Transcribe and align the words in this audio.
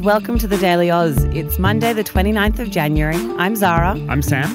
And 0.00 0.06
welcome 0.06 0.38
to 0.38 0.46
the 0.46 0.56
Daily 0.56 0.90
Oz. 0.90 1.24
It's 1.24 1.58
Monday, 1.58 1.92
the 1.92 2.02
29th 2.02 2.58
of 2.58 2.70
January. 2.70 3.16
I'm 3.36 3.54
Zara. 3.54 3.90
I'm 4.08 4.22
Sam. 4.22 4.48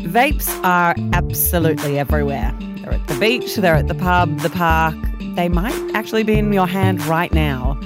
Vapes 0.00 0.48
are 0.64 0.96
absolutely 1.12 1.96
everywhere. 1.96 2.52
They're 2.78 2.94
at 2.94 3.06
the 3.06 3.16
beach, 3.20 3.54
they're 3.54 3.76
at 3.76 3.86
the 3.86 3.94
pub, 3.94 4.40
the 4.40 4.50
park. 4.50 4.96
They 5.36 5.48
might 5.48 5.94
actually 5.94 6.24
be 6.24 6.34
in 6.34 6.52
your 6.52 6.66
hand 6.66 7.04
right 7.06 7.32
now. 7.32 7.78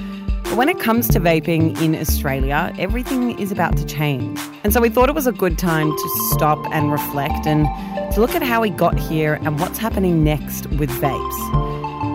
But 0.45 0.55
when 0.55 0.67
it 0.67 0.79
comes 0.79 1.07
to 1.09 1.19
vaping 1.19 1.79
in 1.79 1.93
Australia, 1.93 2.73
everything 2.79 3.37
is 3.37 3.51
about 3.51 3.77
to 3.77 3.85
change. 3.85 4.39
And 4.63 4.73
so 4.73 4.81
we 4.81 4.89
thought 4.89 5.09
it 5.09 5.15
was 5.15 5.27
a 5.27 5.31
good 5.31 5.59
time 5.59 5.91
to 5.91 6.09
stop 6.31 6.57
and 6.71 6.91
reflect 6.91 7.45
and 7.45 7.67
to 8.13 8.19
look 8.19 8.33
at 8.33 8.41
how 8.41 8.61
we 8.61 8.71
got 8.71 8.97
here 8.97 9.35
and 9.43 9.59
what's 9.59 9.77
happening 9.77 10.23
next 10.23 10.65
with 10.71 10.89
vapes. 10.89 11.68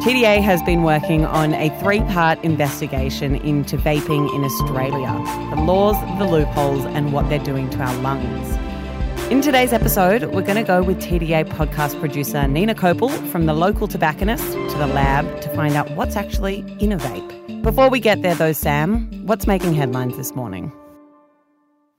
TDA 0.05 0.43
has 0.43 0.63
been 0.65 0.83
working 0.83 1.25
on 1.25 1.55
a 1.55 1.71
three 1.81 2.01
part 2.01 2.39
investigation 2.45 3.37
into 3.37 3.79
vaping 3.79 4.31
in 4.35 4.45
Australia 4.45 5.09
the 5.49 5.63
laws, 5.63 5.99
the 6.19 6.27
loopholes, 6.27 6.85
and 6.85 7.15
what 7.15 7.27
they're 7.31 7.39
doing 7.39 7.71
to 7.71 7.79
our 7.79 7.95
lungs. 8.03 9.31
In 9.31 9.41
today's 9.41 9.73
episode, 9.73 10.25
we're 10.25 10.43
going 10.43 10.57
to 10.57 10.63
go 10.63 10.83
with 10.83 11.01
TDA 11.01 11.49
podcast 11.49 11.99
producer 12.01 12.37
Ninah 12.41 12.75
Kopel 12.75 13.09
from 13.31 13.47
the 13.47 13.55
local 13.55 13.89
tobacconist 13.89 14.45
to 14.45 14.77
the 14.77 14.87
lab 14.89 15.41
to 15.41 15.49
find 15.55 15.75
out 15.75 15.91
what's 15.93 16.17
actually 16.17 16.59
in 16.81 16.93
a 16.93 16.99
vape. 16.99 17.63
Before 17.63 17.89
we 17.89 17.99
get 17.99 18.21
there, 18.21 18.35
though, 18.35 18.53
Sam, 18.53 19.09
what's 19.25 19.47
making 19.47 19.73
headlines 19.73 20.19
this 20.19 20.35
morning? 20.35 20.71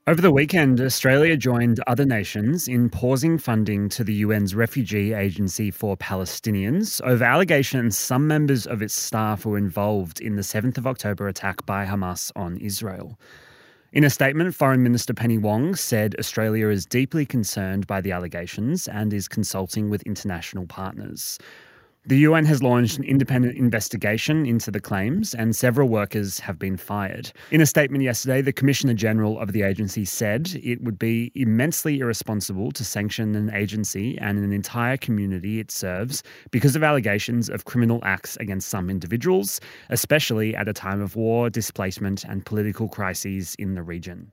Over 0.08 0.22
the 0.22 0.30
weekend, 0.30 0.80
Australia 0.80 1.36
joined 1.36 1.80
other 1.88 2.04
nations 2.04 2.68
in 2.68 2.88
pausing 2.88 3.38
funding 3.38 3.88
to 3.88 4.04
the 4.04 4.22
UN's 4.22 4.54
Refugee 4.54 5.12
Agency 5.12 5.72
for 5.72 5.96
Palestinians 5.96 7.00
over 7.02 7.24
allegations 7.24 7.98
some 7.98 8.28
members 8.28 8.68
of 8.68 8.82
its 8.82 8.94
staff 8.94 9.44
were 9.44 9.58
involved 9.58 10.20
in 10.20 10.36
the 10.36 10.42
7th 10.42 10.78
of 10.78 10.86
October 10.86 11.26
attack 11.26 11.66
by 11.66 11.84
Hamas 11.84 12.30
on 12.36 12.56
Israel. 12.58 13.18
In 13.92 14.04
a 14.04 14.10
statement, 14.10 14.54
Foreign 14.54 14.84
Minister 14.84 15.12
Penny 15.12 15.38
Wong 15.38 15.74
said 15.74 16.14
Australia 16.20 16.68
is 16.68 16.86
deeply 16.86 17.26
concerned 17.26 17.88
by 17.88 18.00
the 18.00 18.12
allegations 18.12 18.86
and 18.86 19.12
is 19.12 19.26
consulting 19.26 19.90
with 19.90 20.02
international 20.02 20.68
partners. 20.68 21.36
The 22.08 22.18
UN 22.18 22.44
has 22.44 22.62
launched 22.62 22.98
an 22.98 23.04
independent 23.04 23.56
investigation 23.56 24.46
into 24.46 24.70
the 24.70 24.78
claims, 24.78 25.34
and 25.34 25.56
several 25.56 25.88
workers 25.88 26.38
have 26.38 26.56
been 26.56 26.76
fired. 26.76 27.32
In 27.50 27.60
a 27.60 27.66
statement 27.66 28.04
yesterday, 28.04 28.40
the 28.42 28.52
Commissioner 28.52 28.94
General 28.94 29.40
of 29.40 29.50
the 29.50 29.62
agency 29.62 30.04
said 30.04 30.52
it 30.62 30.84
would 30.84 31.00
be 31.00 31.32
immensely 31.34 31.98
irresponsible 31.98 32.70
to 32.70 32.84
sanction 32.84 33.34
an 33.34 33.52
agency 33.52 34.16
and 34.18 34.38
an 34.38 34.52
entire 34.52 34.96
community 34.96 35.58
it 35.58 35.72
serves 35.72 36.22
because 36.52 36.76
of 36.76 36.84
allegations 36.84 37.48
of 37.48 37.64
criminal 37.64 37.98
acts 38.04 38.36
against 38.36 38.68
some 38.68 38.88
individuals, 38.88 39.60
especially 39.90 40.54
at 40.54 40.68
a 40.68 40.72
time 40.72 41.02
of 41.02 41.16
war, 41.16 41.50
displacement, 41.50 42.22
and 42.22 42.46
political 42.46 42.86
crises 42.86 43.56
in 43.58 43.74
the 43.74 43.82
region. 43.82 44.30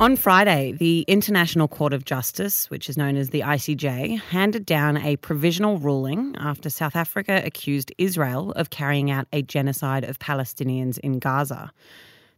On 0.00 0.14
Friday, 0.14 0.70
the 0.78 1.00
International 1.08 1.66
Court 1.66 1.92
of 1.92 2.04
Justice, 2.04 2.70
which 2.70 2.88
is 2.88 2.96
known 2.96 3.16
as 3.16 3.30
the 3.30 3.40
ICJ, 3.40 4.20
handed 4.20 4.64
down 4.64 4.96
a 4.96 5.16
provisional 5.16 5.78
ruling 5.78 6.36
after 6.38 6.70
South 6.70 6.94
Africa 6.94 7.42
accused 7.44 7.92
Israel 7.98 8.52
of 8.52 8.70
carrying 8.70 9.10
out 9.10 9.26
a 9.32 9.42
genocide 9.42 10.04
of 10.04 10.20
Palestinians 10.20 11.00
in 11.00 11.18
Gaza. 11.18 11.72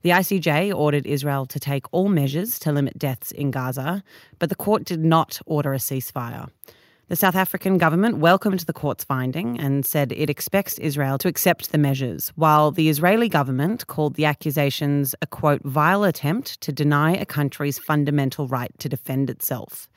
The 0.00 0.09
ICJ 0.09 0.75
ordered 0.75 1.06
Israel 1.06 1.44
to 1.44 1.60
take 1.60 1.84
all 1.93 2.09
measures 2.09 2.59
to 2.60 2.72
limit 2.72 2.99
deaths 2.99 3.31
in 3.31 3.50
Gaza, 3.50 4.03
but 4.38 4.49
the 4.49 4.54
court 4.54 4.84
did 4.84 5.04
not 5.04 5.38
order 5.44 5.75
a 5.75 5.78
ceasefire. 5.78 6.49
The 7.10 7.16
South 7.16 7.34
African 7.34 7.76
government 7.76 8.19
welcomed 8.19 8.60
the 8.60 8.72
court's 8.72 9.03
finding 9.03 9.59
and 9.59 9.84
said 9.84 10.12
it 10.12 10.31
expects 10.31 10.78
Israel 10.78 11.19
to 11.19 11.26
accept 11.26 11.72
the 11.72 11.76
measures, 11.76 12.32
while 12.37 12.71
the 12.71 12.88
Israeli 12.88 13.28
government 13.28 13.88
called 13.88 14.15
the 14.15 14.26
accusations 14.26 15.12
a 15.20 15.26
quote, 15.26 15.60
vile 15.65 16.04
attempt 16.04 16.60
to 16.60 16.70
deny 16.70 17.16
a 17.16 17.26
country's 17.26 17.81
fundamental 17.81 18.47
right 18.47 18.70
to 18.78 18.88
defend 18.88 19.28
itself. 19.28 19.88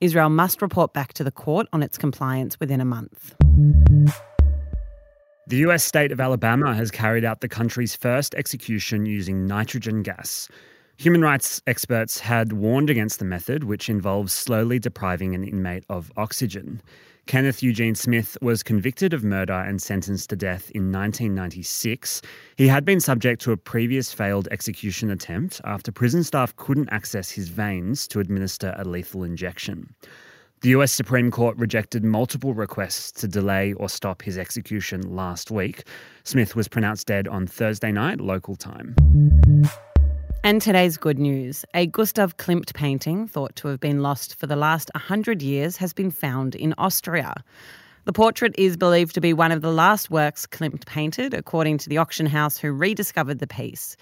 Israel 0.00 0.28
must 0.28 0.62
report 0.62 0.92
back 0.92 1.14
to 1.14 1.24
the 1.24 1.32
court 1.32 1.66
on 1.72 1.82
its 1.82 1.98
compliance 1.98 2.60
within 2.60 2.80
a 2.80 2.84
month. 2.84 3.34
The 5.48 5.56
US 5.66 5.82
state 5.82 6.12
of 6.12 6.20
Alabama 6.20 6.76
has 6.76 6.92
carried 6.92 7.24
out 7.24 7.40
the 7.40 7.48
country's 7.48 7.96
first 7.96 8.36
execution 8.36 9.04
using 9.04 9.48
nitrogen 9.48 10.04
gas. 10.04 10.48
Human 11.02 11.20
rights 11.20 11.60
experts 11.66 12.20
had 12.20 12.52
warned 12.52 12.88
against 12.88 13.18
the 13.18 13.24
method, 13.24 13.64
which 13.64 13.88
involves 13.88 14.32
slowly 14.32 14.78
depriving 14.78 15.34
an 15.34 15.42
inmate 15.42 15.82
of 15.88 16.12
oxygen. 16.16 16.80
Kenneth 17.26 17.60
Eugene 17.60 17.96
Smith 17.96 18.38
was 18.40 18.62
convicted 18.62 19.12
of 19.12 19.24
murder 19.24 19.52
and 19.52 19.82
sentenced 19.82 20.30
to 20.30 20.36
death 20.36 20.70
in 20.70 20.92
1996. 20.92 22.22
He 22.54 22.68
had 22.68 22.84
been 22.84 23.00
subject 23.00 23.42
to 23.42 23.50
a 23.50 23.56
previous 23.56 24.12
failed 24.12 24.46
execution 24.52 25.10
attempt 25.10 25.60
after 25.64 25.90
prison 25.90 26.22
staff 26.22 26.54
couldn't 26.54 26.92
access 26.92 27.32
his 27.32 27.48
veins 27.48 28.06
to 28.06 28.20
administer 28.20 28.72
a 28.78 28.84
lethal 28.84 29.24
injection. 29.24 29.92
The 30.60 30.68
US 30.68 30.92
Supreme 30.92 31.32
Court 31.32 31.56
rejected 31.56 32.04
multiple 32.04 32.54
requests 32.54 33.10
to 33.22 33.26
delay 33.26 33.72
or 33.72 33.88
stop 33.88 34.22
his 34.22 34.38
execution 34.38 35.16
last 35.16 35.50
week. 35.50 35.82
Smith 36.22 36.54
was 36.54 36.68
pronounced 36.68 37.08
dead 37.08 37.26
on 37.26 37.48
Thursday 37.48 37.90
night, 37.90 38.20
local 38.20 38.54
time. 38.54 38.94
And 40.44 40.60
today's 40.60 40.96
good 40.96 41.20
news. 41.20 41.64
A 41.72 41.86
Gustav 41.86 42.36
Klimt 42.36 42.74
painting, 42.74 43.28
thought 43.28 43.54
to 43.56 43.68
have 43.68 43.78
been 43.78 44.02
lost 44.02 44.34
for 44.34 44.48
the 44.48 44.56
last 44.56 44.90
100 44.92 45.40
years, 45.40 45.76
has 45.76 45.92
been 45.92 46.10
found 46.10 46.56
in 46.56 46.74
Austria. 46.78 47.44
The 48.06 48.12
portrait 48.12 48.52
is 48.58 48.76
believed 48.76 49.14
to 49.14 49.20
be 49.20 49.32
one 49.32 49.52
of 49.52 49.62
the 49.62 49.70
last 49.70 50.10
works 50.10 50.44
Klimt 50.44 50.84
painted, 50.84 51.32
according 51.32 51.78
to 51.78 51.88
the 51.88 51.98
auction 51.98 52.26
house 52.26 52.58
who 52.58 52.72
rediscovered 52.72 53.38
the 53.38 53.46
piece. 53.46 53.96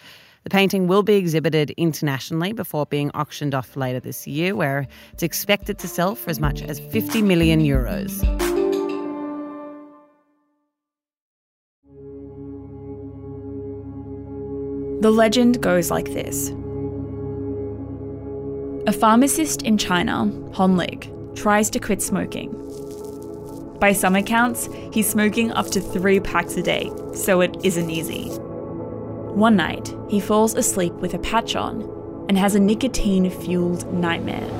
The 0.44 0.50
painting 0.50 0.86
will 0.86 1.02
be 1.02 1.16
exhibited 1.16 1.72
internationally 1.76 2.54
before 2.54 2.86
being 2.86 3.10
auctioned 3.10 3.54
off 3.54 3.76
later 3.76 4.00
this 4.00 4.26
year, 4.26 4.56
where 4.56 4.88
it's 5.12 5.22
expected 5.22 5.78
to 5.80 5.88
sell 5.88 6.14
for 6.14 6.30
as 6.30 6.40
much 6.40 6.62
as 6.62 6.80
50 6.80 7.20
million 7.20 7.60
euros. 7.60 8.49
The 15.00 15.10
legend 15.10 15.62
goes 15.62 15.90
like 15.90 16.12
this 16.12 16.50
A 18.86 18.92
pharmacist 18.92 19.62
in 19.62 19.78
China, 19.78 20.30
Hon 20.52 20.76
Lik, 20.76 21.08
tries 21.34 21.70
to 21.70 21.80
quit 21.80 22.02
smoking. 22.02 22.50
By 23.80 23.94
some 23.94 24.14
accounts, 24.14 24.68
he's 24.92 25.08
smoking 25.08 25.52
up 25.52 25.68
to 25.68 25.80
three 25.80 26.20
packs 26.20 26.58
a 26.58 26.62
day, 26.62 26.92
so 27.14 27.40
it 27.40 27.56
isn't 27.64 27.88
easy. 27.88 28.28
One 28.28 29.56
night, 29.56 29.90
he 30.10 30.20
falls 30.20 30.54
asleep 30.54 30.92
with 30.96 31.14
a 31.14 31.18
patch 31.18 31.56
on 31.56 31.80
and 32.28 32.36
has 32.36 32.54
a 32.54 32.60
nicotine 32.60 33.30
fueled 33.30 33.90
nightmare. 33.90 34.50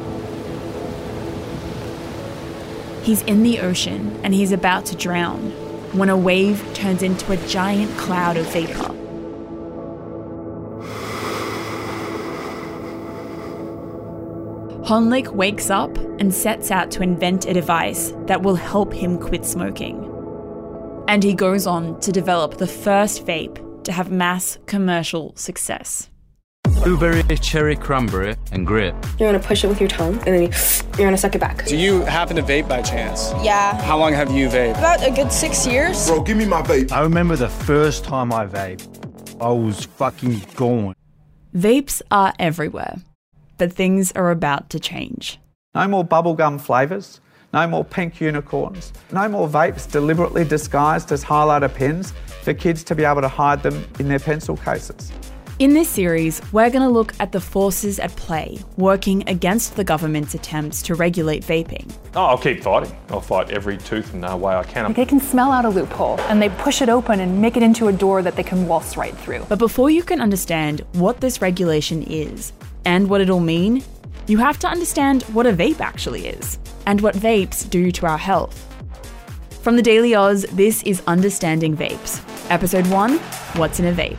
He's 3.03 3.21
in 3.25 3.43
the 3.43 3.61
ocean 3.61 4.19
and 4.25 4.33
he's 4.33 4.53
about 4.53 4.87
to 4.87 4.97
drown 4.97 5.51
when 5.93 6.09
a 6.09 6.17
wave 6.17 6.65
turns 6.72 7.03
into 7.03 7.31
a 7.31 7.37
giant 7.47 7.95
cloud 7.99 8.39
of 8.39 8.51
vapor. 8.55 9.00
Hon 14.84 15.10
Lik 15.10 15.34
wakes 15.34 15.68
up 15.68 15.94
and 16.18 16.34
sets 16.34 16.71
out 16.71 16.91
to 16.92 17.03
invent 17.03 17.47
a 17.47 17.53
device 17.53 18.15
that 18.27 18.42
will 18.42 18.54
help 18.54 18.92
him 18.92 19.18
quit 19.18 19.44
smoking. 19.44 20.06
And 21.06 21.22
he 21.22 21.34
goes 21.34 21.66
on 21.66 22.00
to 22.00 22.10
develop 22.10 22.56
the 22.56 22.66
first 22.66 23.27
vape 23.27 23.84
to 23.84 23.92
have 23.92 24.10
mass 24.10 24.59
commercial 24.66 25.36
success. 25.36 26.09
Blueberry, 26.82 27.22
cherry, 27.36 27.77
cranberry, 27.77 28.36
and 28.53 28.66
grape. 28.66 28.94
You're 29.18 29.30
gonna 29.30 29.44
push 29.44 29.65
it 29.65 29.66
with 29.66 29.80
your 29.80 29.88
tongue, 29.88 30.15
and 30.21 30.27
then 30.27 30.42
you, 30.44 30.48
you're 30.97 31.06
gonna 31.06 31.18
suck 31.18 31.34
it 31.34 31.41
back. 31.41 31.66
Do 31.66 31.76
you 31.76 32.00
happen 32.03 32.36
to 32.36 32.42
vape 32.42 32.66
by 32.66 32.80
chance? 32.80 33.33
Yeah. 33.42 33.80
How 33.83 33.98
long 33.98 34.15
have 34.15 34.33
you 34.33 34.48
vaped? 34.48 34.78
About 34.78 35.06
a 35.06 35.10
good 35.10 35.30
six 35.30 35.66
years. 35.66 36.06
Bro, 36.09 36.22
give 36.22 36.38
me 36.38 36.47
my 36.47 36.62
vape. 36.62 36.91
I 36.91 37.03
remember 37.03 37.36
the 37.36 37.50
first 37.50 38.04
time 38.04 38.33
I 38.33 38.47
vaped, 38.47 38.88
I 39.42 39.50
was 39.50 39.84
fucking 39.84 40.42
gone. 40.56 40.94
Vapes 41.54 42.00
are 42.10 42.33
everywhere, 42.38 42.97
but 43.60 43.71
things 43.71 44.10
are 44.12 44.30
about 44.30 44.71
to 44.71 44.80
change. 44.80 45.39
No 45.74 45.86
more 45.86 46.03
bubblegum 46.03 46.59
flavours, 46.59 47.21
no 47.53 47.66
more 47.66 47.84
pink 47.84 48.18
unicorns, 48.18 48.91
no 49.12 49.28
more 49.28 49.47
vapes 49.47 49.89
deliberately 49.89 50.45
disguised 50.45 51.12
as 51.12 51.22
highlighter 51.22 51.72
pens 51.72 52.15
for 52.42 52.54
kids 52.54 52.83
to 52.84 52.95
be 52.95 53.04
able 53.04 53.21
to 53.21 53.28
hide 53.28 53.62
them 53.62 53.84
in 53.98 54.09
their 54.09 54.18
pencil 54.18 54.57
cases. 54.57 55.12
In 55.59 55.74
this 55.74 55.91
series, 55.91 56.41
we're 56.54 56.71
going 56.71 56.80
to 56.80 56.89
look 56.89 57.12
at 57.21 57.33
the 57.33 57.41
forces 57.41 57.98
at 57.98 58.16
play 58.16 58.59
working 58.78 59.28
against 59.28 59.77
the 59.77 59.84
government's 59.84 60.34
attempts 60.34 60.80
to 60.84 60.95
regulate 60.95 61.45
vaping. 61.45 61.95
Oh, 62.16 62.24
I'll 62.24 62.39
keep 62.39 62.62
fighting. 62.62 62.97
I'll 63.10 63.21
fight 63.21 63.51
every 63.51 63.77
tooth 63.77 64.10
and 64.15 64.22
nail 64.22 64.39
way 64.39 64.54
I 64.54 64.62
can. 64.62 64.95
They 64.95 65.04
can 65.04 65.21
smell 65.21 65.53
out 65.53 65.66
a 65.66 65.68
loophole 65.68 66.18
and 66.30 66.41
they 66.41 66.48
push 66.48 66.80
it 66.80 66.89
open 66.89 67.21
and 67.21 67.42
make 67.42 67.59
it 67.59 67.62
into 67.62 67.89
a 67.89 67.92
door 67.92 68.22
that 68.22 68.36
they 68.36 68.42
can 68.42 68.68
waltz 68.68 68.97
right 68.97 69.15
through. 69.18 69.45
But 69.51 69.59
before 69.59 69.91
you 69.91 70.03
can 70.03 70.18
understand 70.18 70.80
what 70.92 71.21
this 71.21 71.42
regulation 71.42 72.04
is 72.04 72.54
and 72.84 73.09
what 73.09 73.21
it'll 73.21 73.41
mean, 73.41 73.82
you 74.27 74.38
have 74.38 74.59
to 74.60 74.68
understand 74.68 75.22
what 75.24 75.47
a 75.47 75.53
vape 75.53 75.80
actually 75.80 76.27
is 76.27 76.59
and 76.86 77.00
what 77.00 77.15
vapes 77.15 77.68
do 77.68 77.91
to 77.92 78.06
our 78.06 78.18
health. 78.18 78.66
From 79.62 79.77
the 79.77 79.82
Daily 79.82 80.15
Oz, 80.15 80.47
this 80.53 80.82
is 80.84 81.03
Understanding 81.06 81.77
Vapes. 81.77 82.21
Episode 82.50 82.86
1 82.86 83.18
What's 83.56 83.78
in 83.78 83.86
a 83.86 83.92
Vape? 83.92 84.16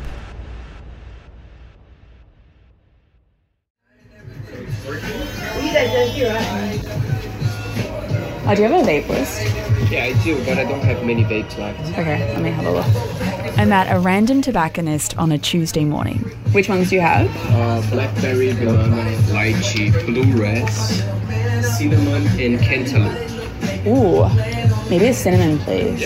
Oh, 8.43 8.55
do 8.55 8.61
you 8.63 8.67
have 8.67 8.83
a 8.83 8.87
vape 8.87 9.07
list? 9.07 9.60
Yeah, 9.91 10.05
I 10.05 10.23
do, 10.23 10.38
but 10.45 10.57
I 10.57 10.63
don't 10.63 10.81
have 10.83 11.05
many 11.05 11.25
vapes 11.25 11.57
left. 11.57 11.81
Okay, 11.99 12.33
let 12.33 12.41
me 12.41 12.49
have 12.49 12.65
a 12.65 12.71
look. 12.71 12.85
I'm 13.57 13.73
at 13.73 13.93
a 13.93 13.99
random 13.99 14.41
tobacconist 14.41 15.17
on 15.17 15.33
a 15.33 15.38
Tuesday 15.38 15.83
morning. 15.83 16.19
Which 16.53 16.69
ones 16.69 16.89
do 16.89 16.95
you 16.95 17.01
have? 17.01 17.29
Uh, 17.49 17.81
blackberry, 17.89 18.53
banana, 18.53 19.03
lychee, 19.33 19.91
blue 20.05 20.41
res, 20.41 21.03
cinnamon, 21.77 22.25
and 22.39 22.57
cantaloupe. 22.61 23.85
Ooh, 23.85 24.29
maybe 24.89 25.07
a 25.07 25.13
cinnamon, 25.13 25.59
please. 25.59 25.99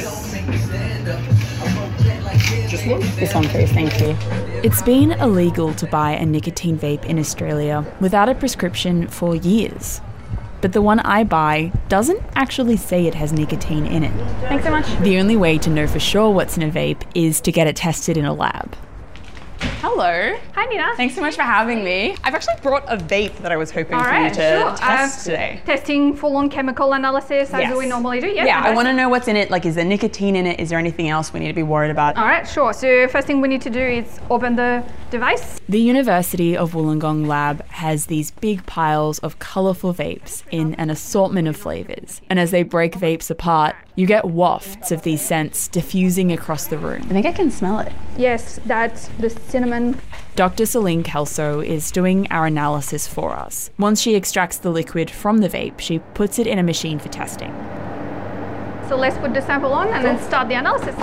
Just 2.68 2.88
one? 2.88 3.02
This 3.18 3.36
one, 3.36 3.44
please. 3.46 3.72
Thank 3.72 4.02
you. 4.02 4.18
It's 4.64 4.82
been 4.82 5.12
illegal 5.12 5.76
to 5.76 5.86
buy 5.86 6.14
a 6.14 6.26
nicotine 6.26 6.80
vape 6.80 7.06
in 7.06 7.20
Australia 7.20 7.86
without 8.00 8.30
a 8.30 8.34
prescription 8.34 9.08
for 9.08 9.36
years. 9.36 10.02
But 10.66 10.74
the 10.74 10.82
one 10.82 11.00
I 11.02 11.24
buy 11.24 11.72
doesn't 11.90 12.24
actually 12.34 12.76
say 12.76 13.06
it 13.06 13.14
has 13.14 13.32
nicotine 13.32 13.86
in 13.86 14.04
it. 14.04 14.12
Thanks 14.50 14.64
so 14.64 14.72
much. 14.72 14.88
The 15.02 15.20
only 15.20 15.36
way 15.36 15.60
to 15.60 15.70
know 15.70 15.86
for 15.86 16.00
sure 16.00 16.32
what's 16.32 16.58
in 16.58 16.64
a 16.64 16.72
vape 16.72 17.04
is 17.14 17.40
to 17.42 17.52
get 17.52 17.68
it 17.68 17.76
tested 17.76 18.18
in 18.18 18.26
a 18.26 18.34
lab. 18.34 18.76
Hello. 19.60 20.36
Hi, 20.56 20.66
Ninah. 20.68 20.96
Thanks 20.96 21.14
so 21.16 21.20
much 21.20 21.36
for 21.36 21.42
having 21.42 21.84
me. 21.84 22.16
I've 22.24 22.34
actually 22.34 22.56
brought 22.62 22.86
a 22.88 22.96
vape 22.96 23.36
that 23.40 23.52
I 23.52 23.58
was 23.58 23.72
hoping 23.72 23.98
All 23.98 24.04
for 24.06 24.10
right, 24.10 24.24
you 24.30 24.30
to 24.30 24.60
sure. 24.62 24.76
test 24.78 25.28
Uh, 25.28 25.32
today. 25.32 25.62
Testing 25.66 26.16
full-on 26.16 26.50
chemical 26.50 26.94
analysis 26.94 27.54
as 27.54 27.60
Yes. 27.60 27.78
we 27.78 27.86
normally 27.86 28.22
do. 28.22 28.28
Yes, 28.28 28.48
yeah, 28.48 28.62
I 28.64 28.74
want 28.74 28.88
to 28.88 28.94
know 28.94 29.10
what's 29.10 29.28
in 29.28 29.36
it. 29.36 29.52
Like, 29.52 29.66
is 29.66 29.76
there 29.76 29.84
nicotine 29.84 30.34
in 30.38 30.48
it? 30.48 30.58
Is 30.62 30.70
there 30.70 30.80
anything 30.80 31.10
else 31.10 31.34
we 31.34 31.42
need 31.42 31.50
to 31.50 31.54
be 31.54 31.62
worried 31.64 31.92
about? 31.92 32.16
All 32.16 32.24
right, 32.24 32.48
sure. 32.48 32.72
So 32.72 33.06
first 33.10 33.28
thing 33.28 33.42
we 33.42 33.50
need 33.50 33.62
to 33.64 33.70
do 33.70 33.82
is 33.82 34.18
open 34.30 34.56
the 34.56 34.82
device. 35.12 35.60
The 35.68 35.80
University 35.82 36.56
of 36.56 36.72
Wollongong 36.72 37.28
lab 37.28 37.68
has 37.72 38.06
these 38.06 38.32
big 38.32 38.66
piles 38.66 39.20
of 39.20 39.40
colourful 39.40 39.94
vapes 39.94 40.44
in 40.52 40.74
an 40.76 40.90
assortment 40.90 41.50
of 41.50 41.58
flavours. 41.58 42.22
And 42.30 42.40
as 42.40 42.52
they 42.52 42.64
break 42.64 42.94
vapes 42.94 43.30
apart, 43.30 43.76
you 43.96 44.06
get 44.08 44.24
wafts 44.26 44.92
of 44.92 45.02
these 45.04 45.22
scents 45.22 45.68
diffusing 45.68 46.32
across 46.32 46.68
the 46.68 46.78
room. 46.78 47.02
I 47.04 47.14
think 47.14 47.26
I 47.26 47.32
can 47.34 47.52
smell 47.52 47.80
it. 47.80 47.92
Yes, 48.18 48.60
that's 48.66 49.10
the 49.20 49.30
cinnamon. 49.30 50.00
Dr. 50.36 50.66
Celine 50.66 51.02
Kelso 51.02 51.62
is 51.62 51.92
doing 51.92 52.28
our 52.30 52.46
analysis 52.46 53.08
for 53.08 53.32
us. 53.32 53.70
Once 53.80 54.02
she 54.02 54.16
extracts 54.16 54.58
the 54.58 54.70
liquid 54.70 55.10
from 55.10 55.38
the 55.38 55.48
vape, 55.48 55.80
she 55.80 56.00
puts 56.00 56.40
it 56.40 56.46
in 56.46 56.60
a 56.60 56.64
machine 56.64 57.00
for 57.00 57.08
testing. 57.08 57.52
So 58.88 58.96
let's 58.96 59.18
put 59.18 59.34
the 59.34 59.42
sample 59.42 59.74
on 59.74 59.88
and 59.88 60.06
then 60.06 60.20
start 60.22 60.48
the 60.48 60.54
analysis. 60.54 60.96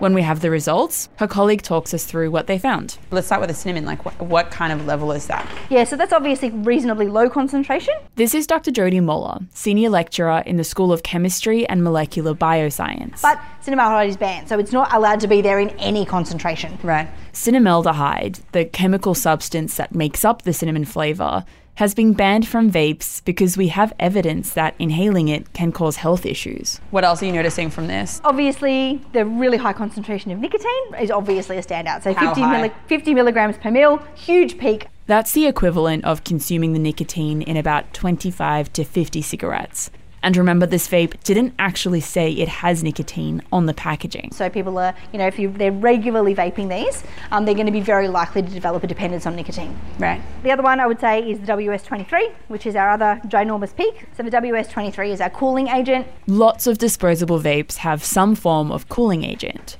When 0.00 0.14
we 0.14 0.22
have 0.22 0.40
the 0.40 0.50
results, 0.50 1.10
her 1.16 1.26
colleague 1.26 1.60
talks 1.60 1.92
us 1.92 2.04
through 2.04 2.30
what 2.30 2.46
they 2.46 2.58
found. 2.58 2.96
Let's 3.10 3.26
start 3.26 3.42
with 3.42 3.50
the 3.50 3.54
cinnamon. 3.54 3.84
Like, 3.84 4.06
what, 4.06 4.18
what 4.20 4.50
kind 4.50 4.72
of 4.72 4.86
level 4.86 5.12
is 5.12 5.26
that? 5.26 5.46
Yeah, 5.68 5.84
so 5.84 5.96
that's 5.96 6.14
obviously 6.14 6.48
reasonably 6.48 7.08
low 7.08 7.28
concentration. 7.28 7.92
This 8.14 8.34
is 8.34 8.46
Dr. 8.46 8.70
Jody 8.70 9.00
Moller, 9.00 9.40
senior 9.52 9.90
lecturer 9.90 10.42
in 10.46 10.56
the 10.56 10.64
School 10.64 10.94
of 10.94 11.02
Chemistry 11.02 11.68
and 11.68 11.84
Molecular 11.84 12.34
Bioscience. 12.34 13.20
But 13.20 13.38
cinnamaldehyde 13.62 14.08
is 14.08 14.16
banned, 14.16 14.48
so 14.48 14.58
it's 14.58 14.72
not 14.72 14.92
allowed 14.94 15.20
to 15.20 15.28
be 15.28 15.42
there 15.42 15.58
in 15.58 15.70
any 15.78 16.06
concentration. 16.06 16.78
Right. 16.82 17.08
Cinnamaldehyde, 17.34 18.40
the 18.52 18.64
chemical 18.64 19.14
substance 19.14 19.76
that 19.76 19.94
makes 19.94 20.24
up 20.24 20.42
the 20.42 20.54
cinnamon 20.54 20.86
flavour, 20.86 21.44
has 21.76 21.94
been 21.94 22.12
banned 22.14 22.48
from 22.48 22.70
vapes 22.70 23.24
because 23.24 23.56
we 23.56 23.68
have 23.68 23.92
evidence 23.98 24.54
that 24.54 24.74
inhaling 24.78 25.28
it 25.28 25.52
can 25.52 25.70
cause 25.72 25.96
health 25.96 26.26
issues. 26.26 26.80
What 26.90 27.04
else 27.04 27.22
are 27.22 27.26
you 27.26 27.32
noticing 27.32 27.70
from 27.70 27.86
this? 27.86 28.20
Obviously, 28.24 29.00
the 29.12 29.26
really 29.26 29.58
high 29.58 29.74
concentration 29.74 30.30
of 30.30 30.38
nicotine 30.38 30.94
is 31.00 31.10
obviously 31.10 31.58
a 31.58 31.62
standout. 31.62 32.02
So 32.02 32.14
50, 32.14 32.40
high? 32.40 32.68
50 32.86 33.14
milligrams 33.14 33.58
per 33.58 33.70
mil, 33.70 33.98
huge 34.14 34.58
peak. 34.58 34.88
That's 35.06 35.32
the 35.32 35.46
equivalent 35.46 36.04
of 36.04 36.24
consuming 36.24 36.72
the 36.72 36.78
nicotine 36.78 37.42
in 37.42 37.56
about 37.56 37.92
25 37.92 38.72
to 38.72 38.82
50 38.82 39.22
cigarettes. 39.22 39.90
And 40.26 40.36
remember, 40.36 40.66
this 40.66 40.88
vape 40.88 41.22
didn't 41.22 41.54
actually 41.60 42.00
say 42.00 42.32
it 42.32 42.48
has 42.48 42.82
nicotine 42.82 43.44
on 43.52 43.66
the 43.66 43.72
packaging. 43.72 44.32
So 44.32 44.50
people 44.50 44.76
are, 44.76 44.92
you 45.12 45.20
know, 45.20 45.26
if 45.28 45.38
you, 45.38 45.52
they're 45.52 45.70
regularly 45.70 46.34
vaping 46.34 46.68
these, 46.68 47.04
um, 47.30 47.44
they're 47.44 47.54
going 47.54 47.66
to 47.66 47.72
be 47.72 47.80
very 47.80 48.08
likely 48.08 48.42
to 48.42 48.48
develop 48.48 48.82
a 48.82 48.88
dependence 48.88 49.24
on 49.24 49.36
nicotine. 49.36 49.78
Right. 50.00 50.20
The 50.42 50.50
other 50.50 50.64
one 50.64 50.80
I 50.80 50.86
would 50.88 50.98
say 50.98 51.20
is 51.30 51.38
the 51.38 51.46
WS23, 51.46 52.32
which 52.48 52.66
is 52.66 52.74
our 52.74 52.90
other 52.90 53.20
ginormous 53.26 53.76
peak. 53.76 54.08
So 54.16 54.24
the 54.24 54.30
WS23 54.32 55.10
is 55.10 55.20
our 55.20 55.30
cooling 55.30 55.68
agent. 55.68 56.08
Lots 56.26 56.66
of 56.66 56.78
disposable 56.78 57.38
vapes 57.38 57.76
have 57.76 58.02
some 58.02 58.34
form 58.34 58.72
of 58.72 58.88
cooling 58.88 59.22
agent. 59.22 59.76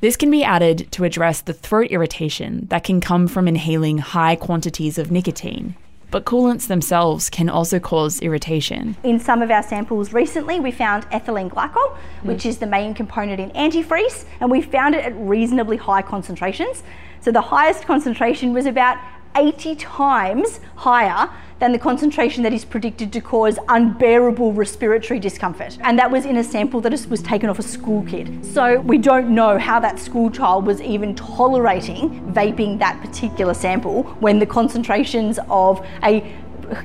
This 0.00 0.16
can 0.16 0.30
be 0.30 0.42
added 0.42 0.90
to 0.92 1.04
address 1.04 1.42
the 1.42 1.52
throat 1.52 1.90
irritation 1.90 2.68
that 2.70 2.84
can 2.84 3.02
come 3.02 3.28
from 3.28 3.46
inhaling 3.46 3.98
high 3.98 4.34
quantities 4.34 4.96
of 4.96 5.10
nicotine. 5.10 5.76
But 6.10 6.24
coolants 6.24 6.66
themselves 6.66 7.30
can 7.30 7.48
also 7.48 7.78
cause 7.78 8.20
irritation. 8.20 8.96
In 9.04 9.20
some 9.20 9.42
of 9.42 9.50
our 9.50 9.62
samples 9.62 10.12
recently, 10.12 10.58
we 10.58 10.72
found 10.72 11.08
ethylene 11.10 11.50
glycol, 11.50 11.96
hmm. 11.96 12.28
which 12.28 12.44
is 12.44 12.58
the 12.58 12.66
main 12.66 12.94
component 12.94 13.40
in 13.40 13.50
antifreeze, 13.50 14.24
and 14.40 14.50
we 14.50 14.60
found 14.60 14.94
it 14.94 15.04
at 15.04 15.16
reasonably 15.16 15.76
high 15.76 16.02
concentrations. 16.02 16.82
So 17.20 17.30
the 17.30 17.40
highest 17.40 17.84
concentration 17.84 18.52
was 18.52 18.66
about 18.66 18.98
80 19.36 19.76
times 19.76 20.60
higher 20.76 21.30
than 21.60 21.72
the 21.72 21.78
concentration 21.78 22.42
that 22.42 22.52
is 22.52 22.64
predicted 22.64 23.12
to 23.12 23.20
cause 23.20 23.58
unbearable 23.68 24.52
respiratory 24.52 25.20
discomfort. 25.20 25.78
And 25.82 25.98
that 25.98 26.10
was 26.10 26.24
in 26.24 26.38
a 26.38 26.44
sample 26.44 26.80
that 26.80 26.92
was 27.06 27.22
taken 27.22 27.50
off 27.50 27.58
a 27.58 27.62
school 27.62 28.02
kid. 28.04 28.44
So 28.44 28.80
we 28.80 28.98
don't 28.98 29.34
know 29.34 29.58
how 29.58 29.78
that 29.80 29.98
school 29.98 30.30
child 30.30 30.66
was 30.66 30.80
even 30.80 31.14
tolerating 31.14 32.32
vaping 32.32 32.78
that 32.78 33.00
particular 33.02 33.54
sample 33.54 34.04
when 34.20 34.38
the 34.38 34.46
concentrations 34.46 35.38
of 35.48 35.86
a 36.02 36.20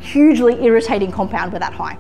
hugely 0.01 0.63
irritating 0.65 1.11
compound 1.11 1.53
were 1.53 1.59
that 1.59 1.73
high. 1.73 1.97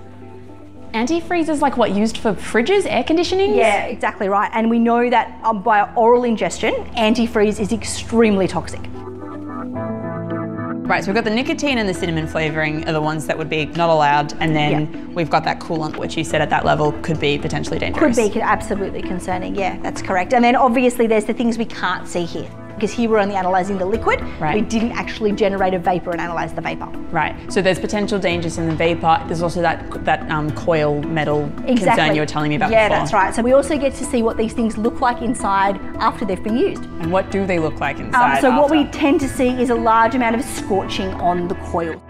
Antifreeze 0.93 1.49
is 1.49 1.61
like 1.61 1.75
what 1.75 1.91
used 1.91 2.17
for 2.17 2.33
fridges, 2.33 2.85
air 2.87 3.03
conditioning? 3.03 3.53
Yeah, 3.53 3.85
exactly 3.85 4.29
right. 4.29 4.49
And 4.53 4.69
we 4.69 4.79
know 4.79 5.09
that 5.09 5.39
um, 5.43 5.61
by 5.61 5.93
oral 5.93 6.23
ingestion, 6.23 6.73
antifreeze 6.95 7.59
is 7.59 7.73
extremely 7.73 8.47
toxic. 8.47 8.79
Right, 10.85 11.03
so 11.03 11.07
we've 11.07 11.15
got 11.15 11.23
the 11.23 11.31
nicotine 11.31 11.79
and 11.79 11.89
the 11.89 11.95
cinnamon 11.95 12.27
flavouring 12.27 12.87
are 12.87 12.93
the 12.93 13.01
ones 13.01 13.25
that 13.25 13.35
would 13.35 13.49
be 13.49 13.65
not 13.65 13.89
allowed, 13.89 14.33
and 14.39 14.55
then 14.55 15.11
we've 15.15 15.31
got 15.31 15.43
that 15.45 15.59
coolant, 15.59 15.97
which 15.97 16.15
you 16.15 16.23
said 16.23 16.41
at 16.41 16.51
that 16.51 16.63
level 16.63 16.91
could 17.01 17.19
be 17.19 17.39
potentially 17.39 17.79
dangerous. 17.79 18.15
Could 18.15 18.33
be 18.33 18.39
absolutely 18.39 19.01
concerning. 19.01 19.55
Yeah, 19.55 19.79
that's 19.81 20.03
correct. 20.03 20.31
And 20.31 20.43
then 20.43 20.55
obviously 20.55 21.07
there's 21.07 21.25
the 21.25 21.33
things 21.33 21.57
we 21.57 21.65
can't 21.65 22.07
see 22.07 22.23
here. 22.23 22.51
Because 22.75 22.91
here 22.91 23.09
we're 23.09 23.19
only 23.19 23.35
analysing 23.35 23.77
the 23.77 23.85
liquid. 23.85 24.21
Right. 24.39 24.55
We 24.55 24.61
didn't 24.61 24.91
actually 24.91 25.31
generate 25.31 25.73
a 25.73 25.79
vapour 25.79 26.11
and 26.11 26.21
analyse 26.21 26.51
the 26.51 26.61
vapour. 26.61 26.87
Right, 27.11 27.35
so 27.51 27.61
there's 27.61 27.79
potential 27.79 28.19
dangers 28.19 28.57
in 28.57 28.67
the 28.67 28.75
vapour. 28.75 29.25
There's 29.27 29.41
also 29.41 29.61
that 29.61 30.03
that 30.05 30.29
um, 30.29 30.51
coil 30.51 31.01
metal 31.03 31.45
exactly. 31.65 31.75
concern 31.85 32.15
you 32.15 32.21
were 32.21 32.25
telling 32.25 32.49
me 32.49 32.55
about 32.55 32.71
Yeah, 32.71 32.89
before. 32.89 32.99
that's 32.99 33.13
right. 33.13 33.33
So 33.33 33.41
we 33.41 33.53
also 33.53 33.77
get 33.77 33.93
to 33.95 34.03
see 34.03 34.21
what 34.21 34.35
these 34.37 34.53
things 34.53 34.77
look 34.77 34.99
like 34.99 35.21
inside 35.21 35.77
after 35.99 36.25
they've 36.25 36.43
been 36.43 36.57
used. 36.57 36.83
And 36.83 37.11
what 37.11 37.31
do 37.31 37.45
they 37.45 37.59
look 37.59 37.79
like 37.79 37.97
Um, 37.97 38.07
inside? 38.07 38.41
so 38.41 38.51
what 38.59 38.69
we 38.69 38.85
tend 38.85 39.21
to 39.21 39.27
see 39.29 39.49
is 39.49 39.69
a 39.69 39.75
large 39.75 40.13
amount 40.15 40.35
of 40.35 40.43
scorching 40.43 41.09
on 41.15 41.47
the 41.47 41.55
coil. 41.55 42.01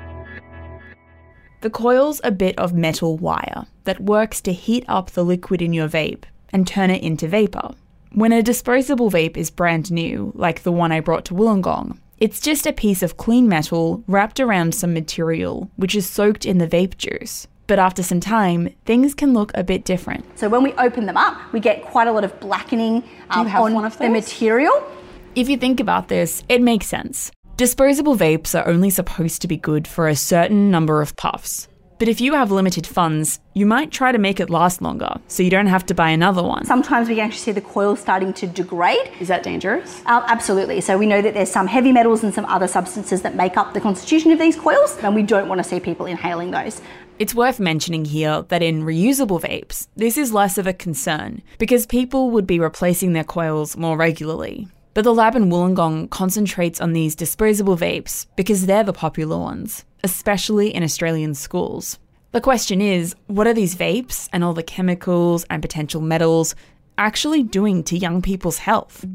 The 1.61 1.69
coil's 1.69 2.21
a 2.23 2.31
bit 2.31 2.57
of 2.59 2.73
metal 2.73 3.17
wire 3.17 3.65
that 3.85 3.99
works 3.99 4.41
to 4.41 4.53
heat 4.53 4.83
up 4.87 5.11
the 5.11 5.23
liquid 5.23 5.61
in 5.61 5.73
your 5.73 5.87
vape 5.89 6.23
and 6.51 6.67
turn 6.67 6.89
it 6.89 7.01
into 7.03 7.27
vapour. 7.27 7.75
When 8.15 8.31
a 8.31 8.41
disposable 8.41 9.11
vape 9.11 9.35
is 9.35 9.49
brand 9.51 9.91
new, 9.91 10.31
like 10.35 10.63
the 10.63 10.71
one 10.71 10.93
I 10.93 11.01
brought 11.01 11.25
to 11.25 11.33
Wollongong, 11.33 11.97
it's 12.17 12.39
just 12.39 12.65
a 12.65 12.71
piece 12.71 13.03
of 13.03 13.17
clean 13.17 13.49
metal 13.49 14.05
wrapped 14.07 14.39
around 14.39 14.73
some 14.73 14.93
material 14.93 15.69
which 15.75 15.95
is 15.95 16.07
soaked 16.07 16.45
in 16.45 16.57
the 16.57 16.65
vape 16.65 16.97
juice. 16.97 17.45
But 17.67 17.77
after 17.77 18.01
some 18.01 18.21
time, 18.21 18.73
things 18.85 19.13
can 19.13 19.33
look 19.33 19.51
a 19.53 19.65
bit 19.65 19.83
different. 19.83 20.23
So 20.39 20.47
when 20.47 20.63
we 20.63 20.71
open 20.75 21.07
them 21.07 21.17
up, 21.17 21.37
we 21.51 21.59
get 21.59 21.83
quite 21.83 22.07
a 22.07 22.13
lot 22.13 22.23
of 22.23 22.39
blackening 22.39 23.03
um, 23.31 23.47
have 23.47 23.63
on 23.63 23.73
one 23.73 23.83
of 23.83 23.97
the 23.97 24.07
material. 24.07 24.89
If 25.35 25.49
you 25.49 25.57
think 25.57 25.81
about 25.81 26.07
this, 26.07 26.41
it 26.47 26.61
makes 26.61 26.85
sense. 26.85 27.31
Disposable 27.57 28.15
vapes 28.15 28.57
are 28.57 28.65
only 28.65 28.91
supposed 28.91 29.41
to 29.41 29.49
be 29.49 29.57
good 29.57 29.89
for 29.89 30.07
a 30.07 30.15
certain 30.15 30.71
number 30.71 31.01
of 31.01 31.17
puffs. 31.17 31.67
But 31.97 32.09
if 32.09 32.19
you 32.19 32.33
have 32.33 32.51
limited 32.51 32.85
funds, 32.85 33.39
you 33.53 33.65
might 33.65 33.89
try 33.89 34.11
to 34.11 34.17
make 34.17 34.41
it 34.41 34.49
last 34.49 34.81
longer 34.81 35.15
so 35.27 35.43
you 35.43 35.49
don't 35.49 35.67
have 35.67 35.85
to 35.85 35.93
buy 35.93 36.09
another 36.09 36.43
one. 36.43 36.65
Sometimes 36.65 37.07
we 37.07 37.15
can 37.15 37.25
actually 37.25 37.39
see 37.39 37.51
the 37.53 37.61
coil 37.61 37.95
starting 37.95 38.33
to 38.33 38.47
degrade. 38.47 39.09
Is 39.21 39.29
that 39.29 39.43
dangerous? 39.43 40.01
Um, 40.05 40.23
absolutely. 40.27 40.81
So 40.81 40.97
we 40.97 41.05
know 41.05 41.21
that 41.21 41.33
there's 41.33 41.51
some 41.51 41.67
heavy 41.67 41.93
metals 41.93 42.21
and 42.21 42.33
some 42.33 42.45
other 42.45 42.67
substances 42.67 43.21
that 43.21 43.35
make 43.35 43.55
up 43.55 43.73
the 43.73 43.79
constitution 43.79 44.31
of 44.31 44.39
these 44.39 44.57
coils, 44.57 44.97
and 45.03 45.15
we 45.15 45.23
don't 45.23 45.47
want 45.47 45.59
to 45.59 45.63
see 45.63 45.79
people 45.79 46.05
inhaling 46.05 46.51
those. 46.51 46.81
It's 47.17 47.33
worth 47.33 47.61
mentioning 47.61 48.03
here 48.03 48.41
that 48.49 48.61
in 48.61 48.83
reusable 48.83 49.41
vapes, 49.41 49.87
this 49.95 50.17
is 50.17 50.33
less 50.33 50.57
of 50.57 50.67
a 50.67 50.73
concern 50.73 51.41
because 51.57 51.85
people 51.85 52.29
would 52.31 52.45
be 52.45 52.59
replacing 52.59 53.13
their 53.13 53.23
coils 53.23 53.77
more 53.77 53.95
regularly. 53.95 54.67
But 54.95 55.03
the 55.03 55.13
lab 55.13 55.35
in 55.35 55.49
Wollongong 55.49 56.09
concentrates 56.09 56.79
on 56.79 56.93
these 56.93 57.15
disposable 57.15 57.75
vapes 57.75 58.27
because 58.37 58.65
they're 58.65 58.81
the 58.81 58.93
popular 58.93 59.37
ones, 59.37 59.83
especially 60.05 60.73
in 60.73 60.83
Australian 60.83 61.35
schools. 61.35 61.99
The 62.31 62.39
question 62.39 62.79
is 62.79 63.13
what 63.27 63.45
are 63.45 63.53
these 63.53 63.75
vapes 63.75 64.29
and 64.31 64.41
all 64.41 64.53
the 64.53 64.63
chemicals 64.63 65.45
and 65.49 65.61
potential 65.61 65.99
metals 65.99 66.55
actually 66.97 67.43
doing 67.43 67.83
to 67.83 67.97
young 67.97 68.21
people's 68.21 68.57
health? 68.57 69.05